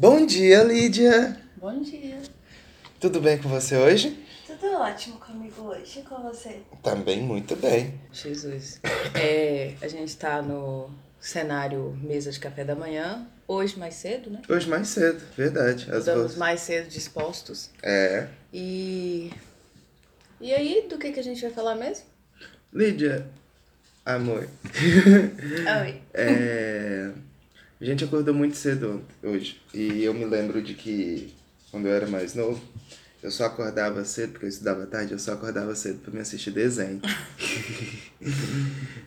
[0.00, 1.36] Bom dia, Lídia!
[1.56, 2.22] Bom dia.
[3.00, 4.24] Tudo bem com você hoje?
[4.46, 6.60] Tudo ótimo comigo hoje, e com você?
[6.84, 8.00] Também muito bem.
[8.12, 8.80] Jesus.
[9.12, 10.88] É, a gente tá no
[11.18, 13.26] cenário mesa de café da manhã.
[13.48, 14.40] Hoje mais cedo, né?
[14.48, 15.88] Hoje mais cedo, verdade.
[15.92, 16.36] Estamos vozes.
[16.36, 17.68] mais cedo dispostos.
[17.82, 18.28] É.
[18.52, 19.32] E.
[20.40, 22.06] E aí, do que, que a gente vai falar mesmo?
[22.72, 23.26] Lídia,
[24.06, 24.48] amor.
[25.82, 26.02] Oi.
[26.14, 27.10] É,
[27.80, 29.60] A gente acordou muito cedo hoje.
[29.72, 31.34] E eu me lembro de que
[31.70, 32.60] quando eu era mais novo,
[33.22, 36.50] eu só acordava cedo, porque eu estudava tarde, eu só acordava cedo pra me assistir
[36.50, 37.00] desenho.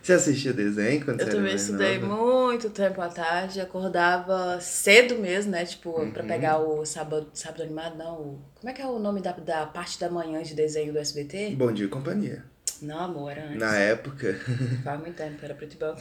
[0.02, 2.16] Você assistia desenho quando Eu você era também mais estudei nova?
[2.16, 5.64] muito tempo à tarde, acordava cedo mesmo, né?
[5.66, 6.28] Tipo, pra Uhum.
[6.28, 8.38] pegar o sábado, sábado animado, não.
[8.58, 11.54] Como é que é o nome da, da parte da manhã de desenho do SBT?
[11.56, 12.44] Bom dia e companhia.
[12.82, 13.58] Não, amor, era antes.
[13.58, 14.38] Na época.
[14.82, 16.00] Faz muito tempo, era preto e branco.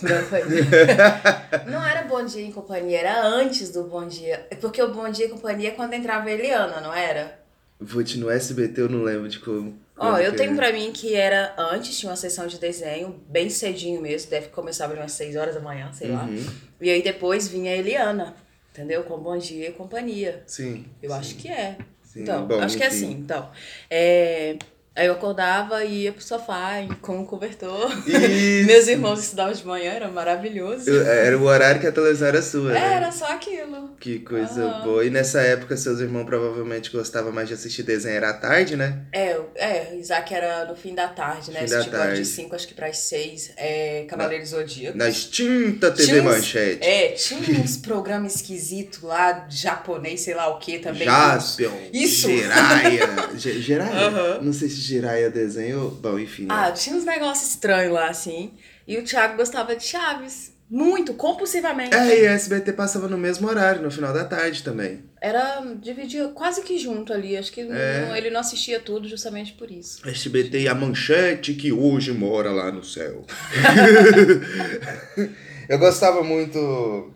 [1.69, 4.47] não era Bom Dia em Companhia, era antes do Bom Dia.
[4.59, 7.39] Porque o Bom Dia em Companhia é quando entrava a Eliana, não era?
[7.79, 9.79] Vou no SBT, eu não lembro de como.
[9.97, 13.49] Ó, quando eu tenho pra mim que era antes, tinha uma sessão de desenho, bem
[13.49, 16.23] cedinho mesmo, deve começar umas 6 horas da manhã, sei lá.
[16.23, 16.45] Uhum.
[16.79, 18.35] E aí depois vinha a Eliana,
[18.71, 19.03] entendeu?
[19.03, 20.43] Com Bom Dia e Companhia.
[20.45, 20.85] Sim.
[21.01, 21.77] Eu sim, acho que é.
[22.03, 22.21] sim.
[22.21, 22.95] Então, Bom, acho que é enfim.
[22.97, 23.11] assim.
[23.13, 23.49] Então,
[23.89, 24.57] é...
[24.95, 27.91] aí eu acordava e ia pro sofá com o cobertor.
[28.07, 28.67] Isso.
[28.67, 30.89] Meus irmãos estudavam de manhã, era maravilhoso.
[30.89, 32.93] Eu- Era o horário que a televisão era sua, né?
[32.95, 33.95] Era só aquilo.
[33.99, 34.83] Que coisa Aham.
[34.83, 35.05] boa.
[35.05, 39.01] E nessa época, seus irmãos provavelmente gostavam mais de assistir desenho, era à tarde, né?
[39.13, 41.61] É, é, Isaac era no fim da tarde, né?
[41.61, 42.19] Fim da tipo tarde.
[42.21, 44.97] de 5, acho que pras 6, é Cavaleiro Zodíaco.
[44.97, 46.85] Na extinta TV Tinha uns- Manchete.
[46.85, 51.05] É, tinha uns programas esquisitos lá, japonês, sei lá o que também.
[51.05, 51.71] Jaspion.
[51.93, 52.27] Isso.
[52.29, 53.29] Jiraya.
[53.37, 54.07] Ge- Jiraya?
[54.07, 54.39] Aham.
[54.41, 55.89] Não sei se Jiraya desenho.
[56.01, 56.43] Bom, enfim.
[56.43, 56.47] né?
[56.55, 58.51] Ah, tinha uns negócios estranhos lá, assim.
[58.87, 60.51] E o Thiago gostava de Chaves.
[60.73, 61.93] Muito, compulsivamente.
[61.93, 65.03] É, e a SBT passava no mesmo horário, no final da tarde também.
[65.21, 67.35] Era, dividia quase que junto ali.
[67.35, 68.05] Acho que É.
[68.07, 69.99] não- ele não assistia tudo justamente por isso.
[70.07, 73.25] SBT e a manchete que hoje mora lá no céu.
[75.67, 77.13] eu gostava muito.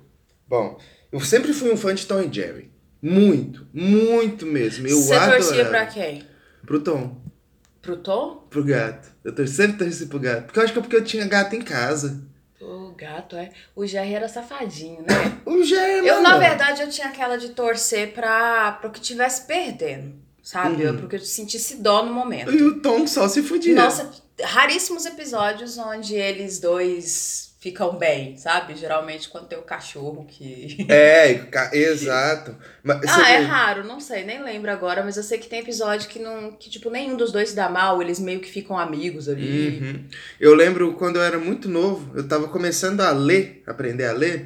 [0.47, 0.77] Bom,
[1.11, 2.71] eu sempre fui um fã de Tom e Jerry.
[3.01, 4.87] Muito, muito mesmo.
[4.87, 5.43] Eu Você adorava.
[5.43, 6.23] torcia pra quem?
[6.65, 7.21] Pro Tom,
[7.85, 8.47] Pro Tom?
[8.49, 9.09] pro gato.
[9.23, 10.45] Eu tor- sempre torci pro gato.
[10.45, 12.19] Porque eu acho que é porque eu tinha gato em casa.
[12.59, 13.51] O gato, é.
[13.75, 15.37] O Jerry era safadinho, né?
[15.45, 16.29] O Jerry, Eu, mano.
[16.29, 20.75] na verdade, eu tinha aquela de torcer pra, pra que tivesse perdendo, sabe?
[20.77, 20.81] Uhum.
[20.89, 22.51] Eu, porque eu sentisse dó no momento.
[22.51, 23.75] E o Tom só se fudia.
[23.75, 24.09] Nossa,
[24.41, 28.75] raríssimos episódios onde eles dois ficam bem, sabe?
[28.75, 30.85] Geralmente quando tem o cachorro que.
[30.87, 32.55] É, ca- exato.
[32.83, 35.59] Mas, você Ah, é raro, não sei, nem lembro agora, mas eu sei que tem
[35.61, 36.51] episódio que não.
[36.51, 39.79] que, tipo, nenhum dos dois se dá mal, eles meio que ficam amigos ali.
[39.81, 40.03] Uhum.
[40.39, 44.45] Eu lembro quando eu era muito novo, eu tava começando a ler, aprender a ler,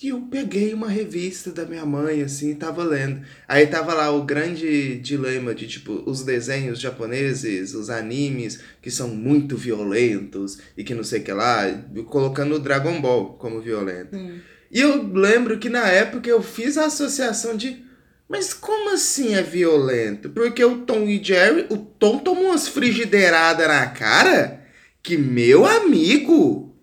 [0.00, 3.20] e eu peguei uma revista da minha mãe, assim, e tava lendo.
[3.48, 9.08] Aí tava lá o grande dilema de, tipo, os desenhos japoneses, os animes, que são
[9.08, 11.64] muito violentos, e que não sei o que lá,
[12.06, 14.16] colocando o Dragon Ball como violento.
[14.16, 14.38] Hum.
[14.70, 17.84] E eu lembro que na época eu fiz a associação de.
[18.28, 20.28] Mas como assim é violento?
[20.30, 24.62] Porque o Tom e Jerry, o Tom tomou umas frigideiradas na cara
[25.02, 26.77] que, meu amigo.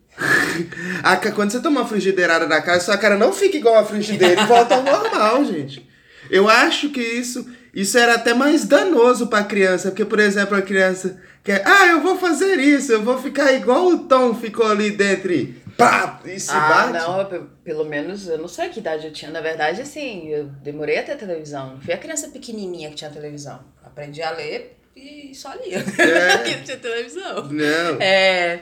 [1.03, 4.41] A quando você toma uma frigideirada na cara, sua cara não fica igual a frigideira
[4.41, 5.87] e volta ao normal, gente.
[6.29, 9.89] Eu acho que isso, isso era até mais danoso pra criança.
[9.89, 11.61] Porque, por exemplo, a criança quer.
[11.65, 15.63] Ah, eu vou fazer isso, eu vou ficar igual o Tom ficou ali dentro e.
[15.77, 16.21] Pá!
[16.25, 16.93] E se Ah, bate.
[17.05, 19.29] não, eu, pelo menos eu não sei que idade eu tinha.
[19.29, 21.73] Na verdade, assim, eu demorei a ter televisão.
[21.75, 23.59] Não fui a criança pequenininha que tinha televisão.
[23.83, 25.79] Aprendi a ler e só lia.
[25.79, 25.81] É.
[26.37, 27.47] Porque não tinha televisão.
[27.51, 27.97] Não.
[28.01, 28.61] É,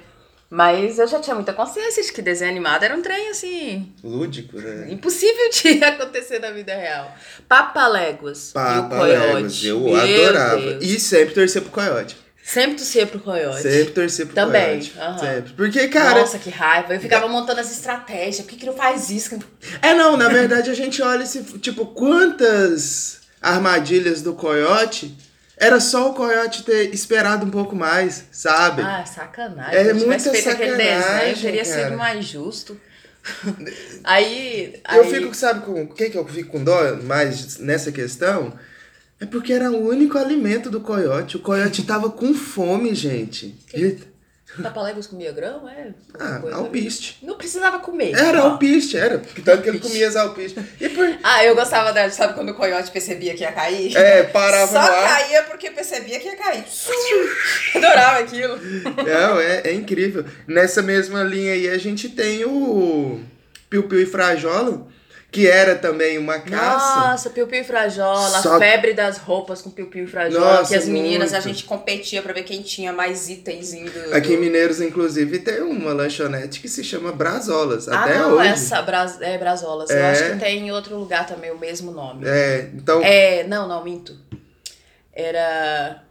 [0.54, 4.60] mas eu já tinha muita consciência de que desenho animado era um trem, assim, Lúdico,
[4.60, 4.86] né?
[4.92, 7.12] impossível de acontecer na vida real.
[7.50, 9.34] Papaléguas e o Papa Coyote.
[9.34, 10.62] Léguas, eu Meu adorava.
[10.62, 10.84] Deus.
[10.84, 12.18] E sempre torcer pro Coyote.
[12.44, 13.62] Sempre torcia pro Coyote.
[13.64, 14.94] Sempre torcer pro Também, Coyote.
[15.00, 15.18] aham.
[15.18, 15.54] Sempre.
[15.54, 16.20] Porque, cara.
[16.20, 16.94] Nossa, que raiva.
[16.94, 18.42] Eu ficava montando as estratégias.
[18.42, 19.40] Por que, que não faz isso?
[19.82, 21.42] É, não, na verdade a gente olha esse.
[21.60, 25.16] Tipo, quantas armadilhas do Coyote.
[25.58, 28.82] Era só o Coyote ter esperado um pouco mais, sabe?
[28.82, 29.76] Ah, sacanagem.
[29.76, 31.84] É eu muita feito aquele desenho, sacanagem, teria cara.
[31.86, 32.80] sido mais justo.
[34.04, 37.92] aí, Eu aí- fico, sabe, com o que, que eu fico com dó mais nessa
[37.92, 38.54] questão?
[39.20, 41.38] É porque era o único alimento do coiote.
[41.38, 43.56] O coiote tava com fome, gente.
[43.74, 44.04] Ele-
[44.62, 45.94] Papaléguas comia grão, é?
[46.20, 47.18] Ah, alpiste.
[47.24, 48.14] Não precisava comer.
[48.14, 48.52] Era ó.
[48.52, 49.18] alpiste, era.
[49.18, 50.64] Porque Tanto que ele comia as alpistes.
[50.80, 51.06] E por...
[51.24, 53.96] Ah, eu gostava dela, sabe quando o coiote percebia que ia cair?
[53.98, 55.08] É, parava Só no ar.
[55.08, 56.64] caía porque percebia que ia cair.
[57.76, 58.58] Adorava aquilo.
[58.58, 60.26] Não, é, é incrível.
[60.48, 63.20] Nessa mesma linha aí, a gente tem o
[63.70, 64.86] Piu Piu e Frajola,
[65.34, 67.08] que era também uma caça.
[67.10, 70.58] Nossa, Piu Piu e Frajola, Só- a febre das roupas com Piu Piu e Frajola,
[70.58, 71.48] Nossa, que as meninas, a muito.
[71.48, 74.14] gente competia pra ver quem tinha mais itenzinho do...
[74.16, 74.38] Aqui em.
[74.38, 78.50] Mineiros, inclusive, tem uma lanchonete que se chama Brasolas, Ah, até não, hoje.
[78.50, 79.20] essa, Bras...
[79.22, 79.90] é Brasolas.
[79.90, 80.12] Eu É.
[80.12, 82.26] acho que tem em outro lugar também o mesmo nome.
[82.28, 83.02] É, então.
[83.04, 84.16] É, não, não, minto.
[85.12, 86.04] Era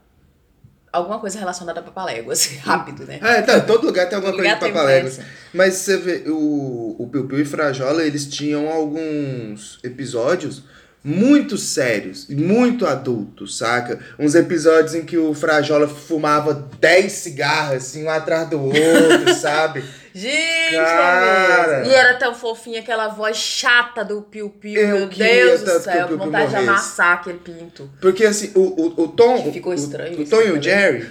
[0.93, 3.19] alguma coisa relacionada a papaléguas, rápido, né?
[3.23, 5.17] É, tá, todo lugar tem alguma coisa de tem papaléguas.
[5.17, 5.29] peça.
[5.55, 10.62] Mas você vê, o, o Piu Piu e Frajola, eles tinham alguns episódios
[11.05, 13.99] muito sérios e muito adultos, saca?
[14.19, 19.83] Uns episódios em que o Frajola fumava 10 cigarros, assim, um atrás do outro, sabe?
[20.14, 21.73] Gente, Cara.
[21.73, 21.93] é mesmo.
[21.93, 25.81] E era tão fofinha aquela voz chata do Piu Piu, Eu meu Deus do o
[25.81, 26.69] céu, Piu Piu vontade de morresse.
[26.70, 27.91] amassar aquele pinto.
[28.00, 29.43] Porque assim, o, o, o Tom.
[29.43, 30.62] Que ficou o- estranho O, isso Tom e o também.
[30.62, 31.11] Jerry.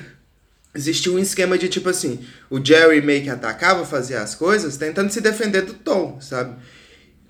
[0.74, 5.12] Existia um esquema de tipo assim: o Jerry meio que atacava, fazia as coisas, tentando
[5.12, 6.56] se defender do Tom, sabe?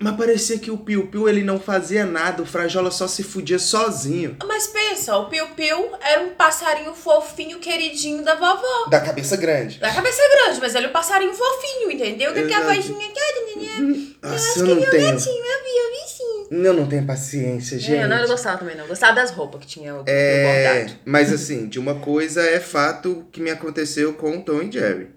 [0.02, 3.58] Mas parecia que o Piu Piu ele não fazia nada, o Frajola só se fudia
[3.58, 4.36] sozinho.
[4.46, 8.86] Mas pensa, o Piu Piu era um passarinho fofinho, queridinho da vovó.
[8.90, 9.78] Da cabeça grande.
[9.78, 12.30] Da cabeça grande, mas ele é um passarinho fofinho, entendeu?
[12.30, 12.92] Aquela Exato.
[12.92, 13.12] vozinha.
[14.22, 15.08] Nossa, eu não tenho.
[15.08, 16.46] eu vi, eu vi sim.
[16.50, 17.94] Eu não tenho paciência, gente.
[17.96, 18.86] É, não, eu não gostava também, não.
[18.86, 20.98] Gostava das roupas que tinha o, o É, bordado.
[21.04, 25.08] mas assim, de uma coisa é fato que me aconteceu com o Tom e Jerry.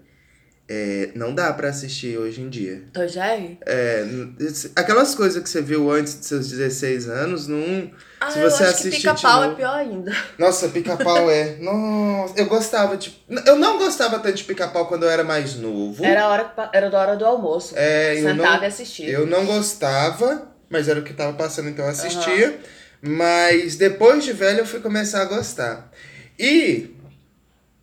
[0.68, 2.82] É, não dá pra assistir hoje em dia.
[2.92, 3.56] Tom Jerry?
[3.64, 7.88] É, n- esse- aquelas coisas que você viu antes de seus 16 anos, não.
[8.20, 10.12] Ah, Se eu você acho que pica-pau de é novo- pior ainda.
[10.36, 11.56] Nossa, pica-pau é.
[11.60, 13.16] Nossa, eu gostava de.
[13.46, 16.04] Eu não gostava tanto de pica-pau quando eu era mais novo.
[16.04, 17.72] Era, a hora, era da hora do almoço.
[17.76, 19.08] É, eu Sentava não, e assistia.
[19.08, 22.58] eu não gostava, mas era o que tava passando, então eu assistia.
[23.00, 25.92] Mas depois de velho eu fui começar a gostar.
[26.36, 26.90] E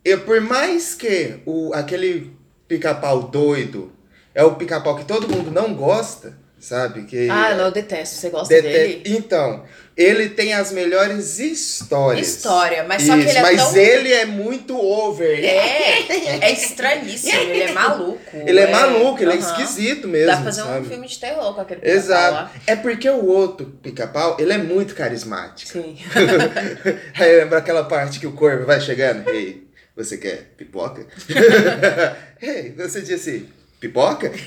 [0.03, 2.32] eu, por mais que o, aquele
[2.77, 3.91] pica-pau doido
[4.33, 7.03] é o pica-pau que todo mundo não gosta, sabe?
[7.03, 8.15] Que Ah, não, eu detesto.
[8.15, 9.03] Você gosta Dete- dele?
[9.05, 9.63] Então,
[9.95, 12.27] ele tem as melhores histórias.
[12.27, 13.75] História, mas só que ele é mas tão...
[13.77, 15.43] ele é muito over.
[15.45, 18.19] É, é estranhíssimo, ele é maluco.
[18.33, 19.51] Ele é maluco, ele é aham.
[19.61, 20.25] esquisito mesmo.
[20.27, 20.87] Dá pra fazer um sabe?
[20.87, 22.33] filme de terror com aquele pica-pau Exato.
[22.33, 22.51] lá.
[22.65, 25.71] É porque o outro pica-pau, ele é muito carismático.
[25.73, 25.95] Sim.
[27.19, 29.29] Aí lembra aquela parte que o corvo vai chegando?
[29.29, 31.05] Ei, você quer pipoca?
[32.41, 33.49] Ei, você disse
[33.79, 34.31] pipoca?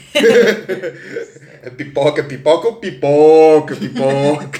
[1.62, 4.58] É pipoca, pipoca ou pipoca, pipoca?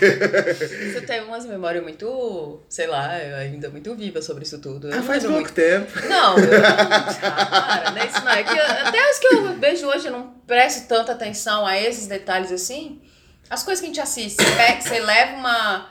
[0.92, 4.88] Você tem umas memórias muito, sei lá, ainda muito vivas sobre isso tudo.
[4.90, 5.88] Eu Ah, faz pouco tempo.
[5.92, 6.08] muito.
[6.08, 6.50] Não, eu.
[7.22, 8.32] Ah, para, não é isso não.
[8.32, 11.80] É que eu- até os que eu vejo hoje eu não presto tanta atenção a
[11.80, 13.00] esses detalhes assim.
[13.48, 15.88] As coisas que a gente assiste, você, pega, você leva uma.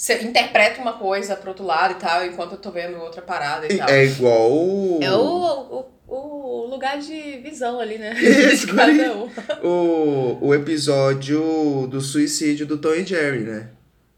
[0.00, 3.70] Você interpreta uma coisa pro outro lado e tal, enquanto eu tô vendo outra parada
[3.70, 3.86] e tal.
[3.86, 4.98] É igual o...
[5.02, 8.14] É o, o, o lugar de visão ali, né?
[8.18, 9.30] Isso, de cada um.
[9.62, 13.68] o, o episódio do suicídio do Tom e Jerry, né?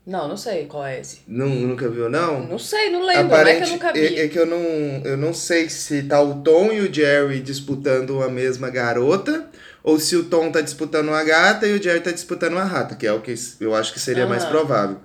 [0.06, 1.22] Não, não sei qual é esse.
[1.26, 2.46] Não, nunca viu, não?
[2.46, 3.36] Não sei, não lembro.
[3.36, 3.98] Não é que eu nunca vi.
[3.98, 4.62] é, é que eu não,
[5.04, 9.50] eu não sei se tá o Tom e o Jerry disputando a mesma garota,
[9.82, 12.94] ou se o Tom tá disputando uma gata e o Jerry tá disputando uma rata,
[12.94, 14.52] que é o que eu acho que seria mais Aham.
[14.52, 14.96] provável.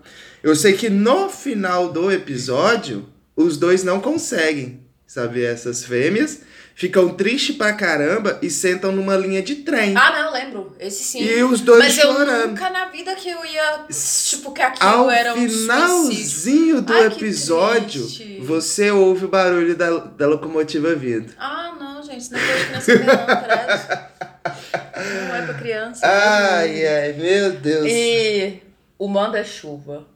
[0.43, 6.41] Eu sei que no final do episódio, os dois não conseguem, sabe, essas fêmeas,
[6.75, 9.95] ficam tristes pra caramba e sentam numa linha de trem.
[9.97, 10.75] Ah, não, lembro.
[10.79, 11.23] Esse sim.
[11.23, 12.49] e os dois Mas eu chorando.
[12.49, 13.85] nunca na vida que eu ia.
[14.25, 15.61] Tipo, que aquilo Ao era um suicídio.
[15.63, 18.07] finalzinho do Ai, episódio,
[18.41, 21.33] você ouve o barulho da, da locomotiva vindo.
[21.39, 22.31] Ah, não, gente.
[22.31, 24.07] Não é coisa de criança ver, não.
[25.27, 26.07] Não é pra criança.
[26.07, 27.85] Ai, ai, meu Deus.
[27.87, 28.61] E
[28.97, 30.07] o manda-chuva.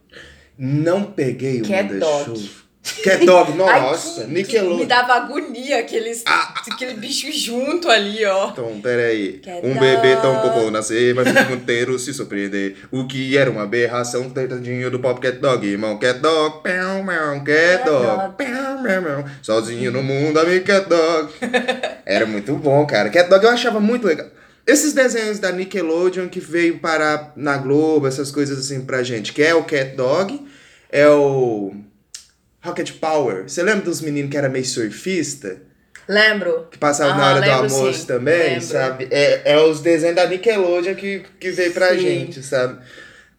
[0.63, 2.25] Não peguei o Cat Manda Dog.
[2.25, 2.61] Chuva.
[3.03, 4.77] Cat Dog, nossa, que Nickelodeon.
[4.77, 8.49] Me dava agonia aqueles, aquele bicho junto ali, ó.
[8.51, 9.39] Então, peraí.
[9.39, 10.49] Cat um bebê tão Dog.
[10.51, 12.75] pouco nascer, vai o mundo inteiro se surpreender.
[12.91, 15.65] O que era uma aberração, tentadinho do pop Cat Dog.
[15.65, 18.35] Irmão Cat Dog, pão, pão, Cat Dog, Dog.
[18.37, 19.25] pão, pão, pão.
[19.41, 21.33] Sozinho no mundo, amigo Cat Dog.
[22.05, 23.09] Era muito bom, cara.
[23.09, 24.27] Cat Dog eu achava muito legal.
[24.67, 29.41] Esses desenhos da Nickelodeon que veio parar na Globo, essas coisas assim pra gente, que
[29.41, 30.50] é o Cat Dog,
[30.91, 31.73] é o
[32.63, 33.43] Rocket Power.
[33.49, 35.57] Você lembra dos meninos que era meio surfista?
[36.07, 36.67] Lembro.
[36.69, 38.05] Que passava na Ah, hora do almoço sim.
[38.05, 38.61] também, Lembro.
[38.61, 39.07] sabe?
[39.11, 41.99] É, é os desenhos da Nickelodeon que, que veio pra Sim.
[41.99, 42.79] gente, sabe?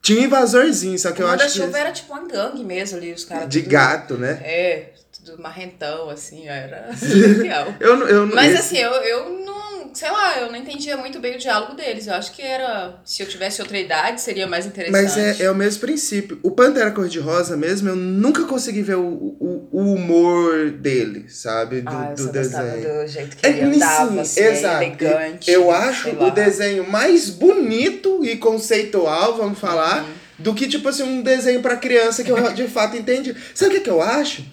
[0.00, 1.59] Tinha invasorzinho, só que eu o acho que.
[1.59, 3.49] manda-chuva era tipo uma gangue mesmo ali, os caras.
[3.49, 4.40] De tudo- gato, né?
[4.42, 4.90] É,
[5.25, 6.88] tudo marrentão, assim, era
[7.38, 7.75] legal.
[7.78, 9.72] Eu, eu, Mas esse- assim, eu, eu não.
[9.95, 12.07] Sei lá, eu não entendia muito bem o diálogo deles.
[12.07, 13.01] Eu acho que era.
[13.05, 15.03] Se eu tivesse outra idade, seria mais interessante.
[15.03, 16.39] Mas é, é o mesmo princípio.
[16.43, 21.81] O Pantera Cor-de-Rosa mesmo, eu nunca consegui ver o, o, o humor dele, sabe?
[21.81, 23.03] Do, ah, eu do desenho.
[23.03, 25.51] do jeito que ele andava, assim, elegante.
[25.51, 30.07] Eu acho o desenho mais bonito e conceitual, vamos falar,
[30.39, 33.35] do que, tipo assim, um desenho pra criança que eu de fato entendi.
[33.55, 34.45] Sabe o que, que eu acho?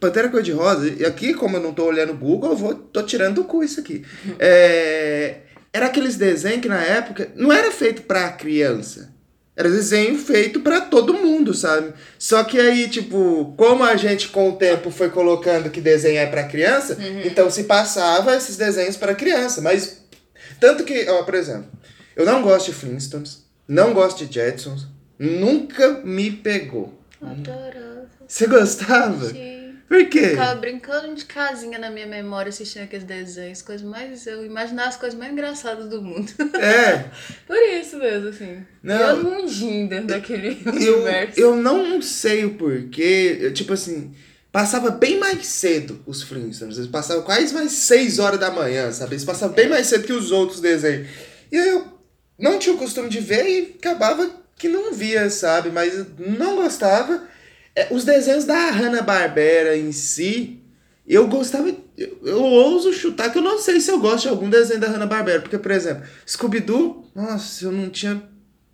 [0.00, 3.36] Pantera Cor-de-Rosa, e aqui, como eu não tô olhando o Google, eu vou, tô tirando
[3.36, 4.04] do cu isso aqui.
[4.38, 5.38] É,
[5.72, 9.12] era aqueles desenhos que na época não era feito pra criança.
[9.56, 11.92] Era desenho feito pra todo mundo, sabe?
[12.16, 16.26] Só que aí, tipo, como a gente com o tempo foi colocando que desenho é
[16.26, 19.60] pra criança, então se passava esses desenhos pra criança.
[19.60, 20.04] Mas,
[20.60, 21.66] tanto que, ó, por exemplo,
[22.14, 24.86] eu não gosto de Flintstones, não gosto de Jetsons,
[25.18, 26.96] nunca me pegou.
[27.20, 28.08] Adorava.
[28.28, 29.30] Você gostava?
[29.30, 29.57] Sim.
[29.88, 30.28] Por quê?
[30.30, 34.26] Ficava brincando de casinha na minha memória, assistindo aqueles desenhos, coisas mais.
[34.26, 36.30] Eu imaginava as coisas mais engraçadas do mundo.
[36.60, 37.04] É,
[37.48, 38.58] Por isso mesmo, assim.
[38.82, 38.96] Não.
[38.96, 41.40] Eu mundinho dentro daquele eu, universo.
[41.40, 44.14] eu não sei o porquê, eu, tipo assim,
[44.52, 49.14] passava bem mais cedo os Flintstones, eles passavam quase mais 6 horas da manhã, sabe?
[49.14, 51.08] Eles passavam bem mais cedo que os outros desenhos.
[51.50, 51.86] E aí eu
[52.38, 55.70] não tinha o costume de ver e acabava que não via, sabe?
[55.70, 57.27] Mas não gostava.
[57.80, 60.60] É, Os desenhos da Hanna-Barbera em si,
[61.06, 61.68] eu gostava.
[61.96, 64.88] Eu, eu ouso chutar que eu não sei se eu gosto de algum desenho da
[64.88, 65.40] Hanna-Barbera.
[65.40, 68.22] Porque, por exemplo, Scooby-Doo, nossa, eu não tinha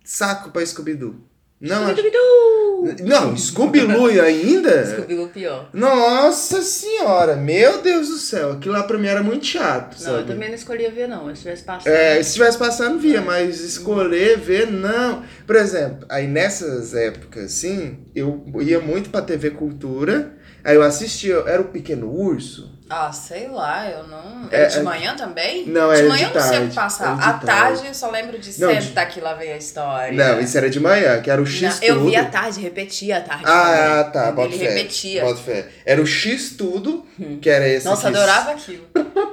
[0.03, 1.15] saco pra Scooby-Doo.
[1.61, 2.64] Não, acho- Scooby-Doo!
[3.03, 4.85] Não, Scooby-Doo ainda?
[4.85, 5.69] Scooby-Doo pior.
[5.73, 10.17] Nossa senhora, meu Deus do céu, aquilo lá pra mim era muito chato, Não, eu
[10.19, 10.27] sabe?
[10.27, 11.33] também não escolhia ver, não.
[11.35, 11.91] Se tivesse passado.
[11.93, 15.23] É, se estivesse passando, via, mas escolher, ver, não.
[15.47, 21.35] Por exemplo, aí nessas épocas, assim, eu ia muito pra TV Cultura, aí eu assistia,
[21.47, 22.74] era o Pequeno Urso.
[22.87, 24.47] Ah, sei lá, eu não.
[24.51, 25.65] É, É, de é- manhã também?
[25.65, 27.15] Não, de era manhã de eu não sei o tarde, que passar.
[27.17, 27.45] de À tarde.
[27.47, 30.13] tarde eu só lembro de Não, de- senta que lá vem a história.
[30.13, 32.09] Não, isso era de manhã, que era o X Não, eu Tudo.
[32.09, 33.43] vi à tarde, repetia à tarde.
[33.47, 34.11] Ah, também.
[34.11, 34.73] tá, bota Ele fé.
[34.75, 35.21] repetia.
[35.23, 35.67] Bota fé.
[35.83, 37.03] Era o X Tudo,
[37.41, 38.85] que era esse Nossa, que- adorava aquilo.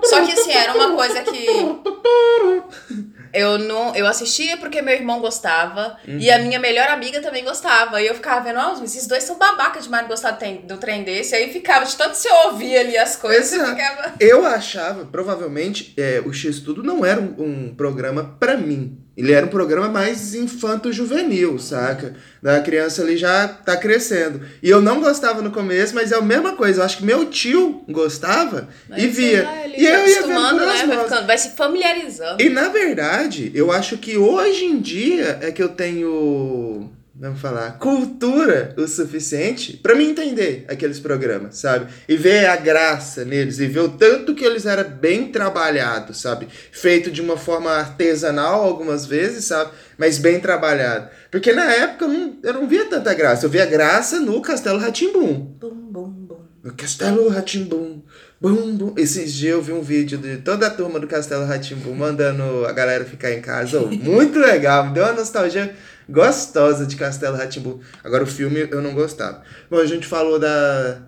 [0.04, 1.46] Só que assim, era uma coisa que.
[3.32, 3.94] Eu não.
[3.94, 5.96] Eu assistia porque meu irmão gostava.
[6.06, 6.34] E Uhum.
[6.34, 8.00] a minha melhor amiga também gostava.
[8.02, 10.76] E eu ficava vendo, ah, esses dois são babaca demais de gostar do trem, do
[10.76, 11.34] trem desse.
[11.34, 13.70] Aí ficava, de tanto você ouvia ali as coisas, Exato.
[13.74, 14.14] ficava.
[14.20, 18.98] Eu achava, provavelmente, é, o X Tudo não era um, um programa pra mim.
[19.14, 22.14] Ele era um programa mais infanto-juvenil, saca?
[22.42, 24.40] Da criança ali já tá crescendo.
[24.62, 26.80] E eu não gostava no começo, mas é a mesma coisa.
[26.80, 29.42] Eu acho que meu tio gostava Mas e via.
[29.42, 30.66] lá, e eu ia vendo por né?
[30.66, 32.42] Vai, ficando, vai se familiarizando.
[32.42, 37.78] E na verdade, eu acho que hoje em dia é que eu tenho, vamos falar,
[37.78, 41.92] cultura o suficiente pra me entender aqueles programas, sabe?
[42.08, 46.48] E ver a graça neles e ver o tanto que eles eram bem trabalhados, sabe?
[46.70, 49.72] Feito de uma forma artesanal algumas vezes, sabe?
[49.98, 51.10] Mas bem trabalhado.
[51.30, 53.46] Porque na época eu não, eu não via tanta graça.
[53.46, 55.56] Eu via graça no Castelo Ratimbum.
[55.60, 56.40] Bum, bum, bum.
[56.62, 58.02] No Castelo Ratimbum.
[58.40, 58.94] Bum, bum.
[58.96, 62.72] Esses dias eu vi um vídeo de toda a turma do Castelo Ratimbum mandando a
[62.72, 63.80] galera ficar em casa.
[63.80, 65.72] Ô, muito legal, me deu uma nostalgia
[66.08, 67.80] gostosa de Castelo Ratimbum.
[68.02, 69.42] Agora o filme eu não gostava.
[69.70, 71.02] Bom, a gente falou da,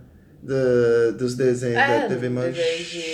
[0.44, 2.58] da- dos desenhos É, da TV desenho de-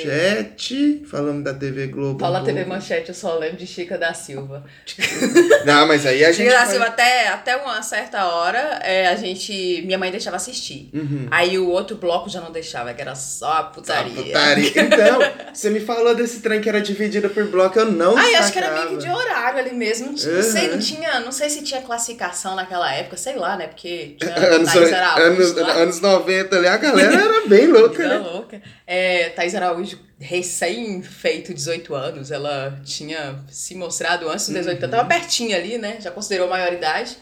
[0.07, 2.19] Manchete, falamos da TV Globo.
[2.19, 2.65] Fala um TV.
[2.65, 4.65] Manchete, eu só lembro de Chica da Silva.
[5.65, 6.49] Não, mas aí a gente.
[6.49, 9.83] Chica da Silva, até, até uma certa hora, é, a gente.
[9.87, 10.91] Minha mãe deixava assistir.
[10.93, 11.29] Uhum.
[11.31, 14.13] Aí o outro bloco já não deixava, que era só a putaria.
[14.13, 14.73] Ah, putaria.
[14.75, 15.19] Então,
[15.53, 18.59] você me falou desse trem que era dividido por bloco, eu não Ai, acho que
[18.59, 20.07] era meio que de horário ali mesmo.
[20.07, 20.43] Não, Uhum.
[20.43, 23.67] sei, não tinha, não sei se tinha classificação naquela época, sei lá, né?
[23.69, 28.19] Porque tinha Anos, Thaís anos, anos 90 ali, a galera era bem louca, Vida né?
[28.19, 28.63] louca.
[28.87, 34.85] É, Thaís Araújo, recém-feito 18 anos, ela tinha se mostrado antes dos 18 Uhum.
[34.85, 35.99] anos, tava pertinho ali, né?
[36.01, 37.17] Já considerou maioridade.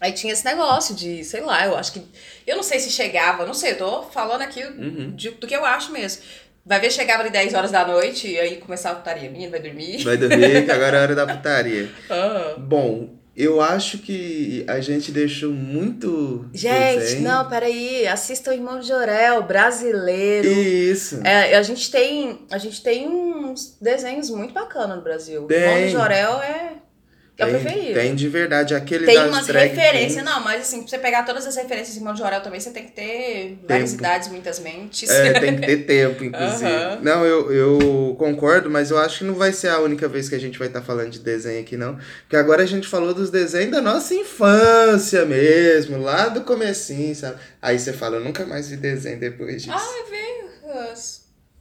[0.00, 2.02] Aí tinha esse negócio de, sei lá, eu acho que.
[2.46, 5.12] Eu não sei se chegava, não sei, eu tô falando aqui Uhum.
[5.14, 6.22] de- do que eu acho mesmo.
[6.64, 9.30] Vai ver, chegava ali 10 horas da noite e aí começava a putaria.
[9.30, 10.02] Menino, vai dormir.
[10.04, 11.90] Vai dormir, que agora é hora da putaria.
[12.08, 12.54] Ah.
[12.58, 16.46] Bom, eu acho que a gente deixou muito.
[16.52, 17.22] Gente, desenho.
[17.22, 18.06] não, peraí.
[18.06, 20.48] Assista o Irmão de Jorel, brasileiro.
[20.48, 21.20] Isso.
[21.24, 25.44] É, a gente tem, a gente tem uns desenhos muito bacanas no Brasil.
[25.44, 25.58] Tem.
[25.58, 26.69] O Irmão de Jorel é,
[27.40, 30.98] é o tem, tem de verdade aquele Tem umas referências, não, mas assim, pra você
[30.98, 34.28] pegar todas as referências de Irmão de Jorel também, você tem que ter várias idades,
[34.28, 35.08] muitas mentes.
[35.08, 36.70] É, tem que ter tempo, inclusive.
[36.70, 36.98] Aham.
[37.02, 40.34] Não, eu, eu concordo, mas eu acho que não vai ser a única vez que
[40.34, 41.98] a gente vai estar falando de desenho aqui, não.
[42.22, 47.36] Porque agora a gente falou dos desenhos da nossa infância mesmo, lá do comecinho, sabe?
[47.62, 49.76] Aí você fala, eu nunca mais vi desenho depois disso.
[49.76, 50.40] Ah, veio.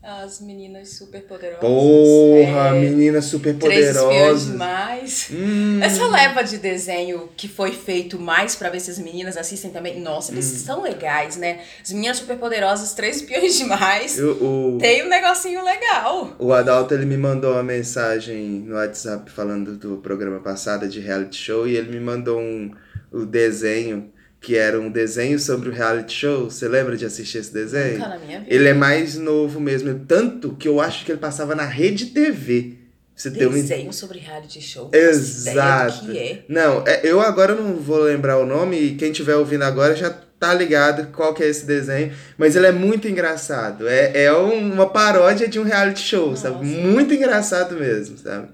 [0.02, 1.60] As- As meninas super poderosas.
[1.62, 4.46] Porra, é, meninas super poderosas.
[4.52, 5.28] demais.
[5.32, 5.80] Hum.
[5.82, 10.00] Essa leva de desenho que foi feito mais pra ver se as meninas assistem também.
[10.00, 10.66] Nossa, eles Hum.
[10.66, 11.60] são legais, né?
[11.84, 14.18] As meninas super poderosas, três espiões demais.
[14.18, 16.36] Eu- o, Tem um negocinho legal.
[16.40, 21.38] o Adalto ele me mandou uma mensagem no WhatsApp falando do programa passado de reality
[21.38, 22.72] show e ele me mandou um
[23.12, 24.12] o desenho
[24.42, 26.50] que era um desenho sobre o reality show.
[26.50, 27.98] Você lembra de assistir esse desenho?
[28.00, 28.54] Nunca na minha vida.
[28.54, 32.76] Ele é mais novo mesmo, tanto que eu acho que ele passava na Rede TV.
[33.16, 34.90] Você uma Desenho sobre reality show.
[34.94, 36.06] Exato.
[36.06, 36.46] Que é.
[36.48, 40.10] Não, é- eu agora não vou lembrar o nome e quem estiver ouvindo agora já
[40.10, 43.90] tá ligado qual que é esse desenho, mas ele é muito engraçado.
[43.90, 46.66] É, é um- uma paródia de um reality show, sabe?
[46.66, 46.88] Nossa.
[46.88, 48.48] Muito engraçado mesmo, sabe?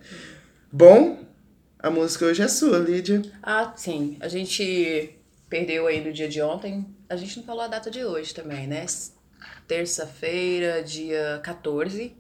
[0.72, 1.20] Bom,
[1.78, 3.22] a música hoje é sua, Lídia.
[3.44, 4.18] Ah, sim.
[4.20, 5.12] A gente
[5.56, 6.86] perdeu aí no dia de ontem.
[7.08, 8.86] A gente não falou a data de hoje também, né?
[9.66, 12.14] Terça-feira, dia 14.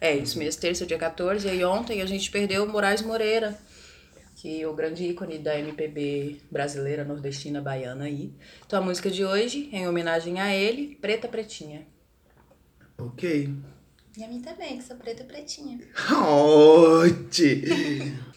[0.00, 1.48] É isso mesmo, terça, dia 14.
[1.48, 3.58] E aí ontem a gente perdeu o Moraes Moreira,
[4.36, 8.32] que é o grande ícone da MPB brasileira, nordestina, baiana aí.
[8.64, 11.84] Então a música de hoje, em homenagem a ele, Preta Pretinha.
[12.96, 13.52] Ok.
[14.18, 15.78] E a mim também, que sou preta pretinha.
[16.10, 17.64] Ote!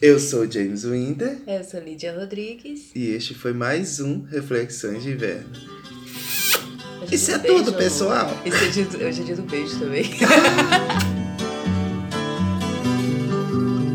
[0.01, 2.91] Eu sou James Winter Eu sou Lídia Rodrigues.
[2.93, 5.49] e este foi mais um Reflexões de Inverno.
[7.01, 8.29] Hoje Isso é tudo, pessoal.
[8.45, 10.03] Esse é dia do- hoje é dia do beijo também.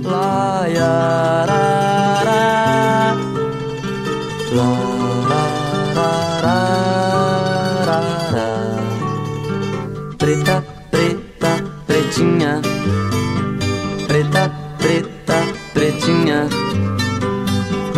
[0.02, 3.14] La ya ra ra.
[4.54, 4.83] La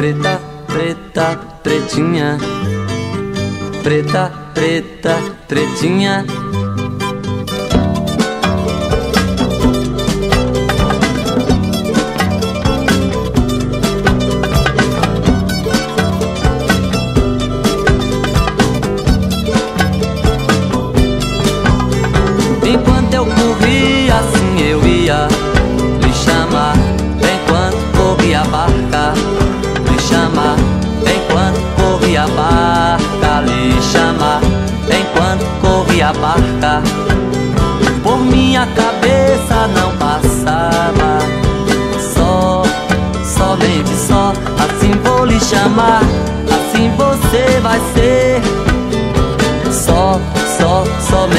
[0.07, 2.39] Preta, preta, pretinha.
[3.83, 6.46] Preta, preta, pretinha.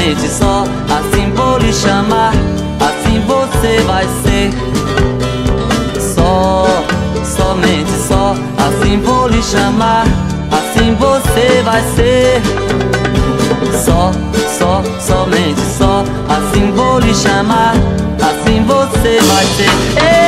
[0.08, 2.32] Somente só, assim vou lhe chamar,
[2.80, 4.52] assim você vai ser.
[6.00, 6.66] Só,
[7.26, 10.06] somente só, assim vou lhe chamar,
[10.50, 12.42] assim você vai ser.
[13.84, 14.12] Só,
[14.58, 17.74] só, somente só, assim vou lhe chamar,
[18.22, 20.24] assim você vai ser.
[20.24, 20.27] Eu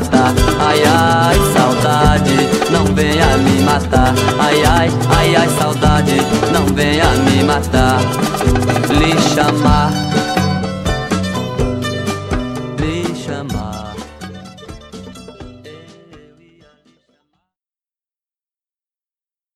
[0.00, 0.32] matar.
[0.58, 2.36] Ai ai saudade,
[2.70, 4.14] não venha me matar.
[4.38, 6.16] Ai ai, ai ai saudade,
[6.52, 8.00] não venha me matar.
[8.98, 9.69] Lhe chamar